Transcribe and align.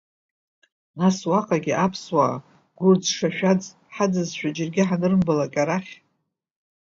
Нас, 0.99 1.17
уаҟагьы 1.29 1.73
аԥсуаа 1.85 2.35
гәырӡ-шашәаӡ 2.77 3.61
ҳаӡызшәа, 3.93 4.49
џьаргьы 4.55 4.83
ҳанырымбалак, 4.87 5.53
арахь… 5.61 5.93